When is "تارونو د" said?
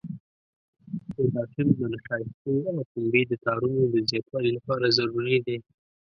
3.45-3.95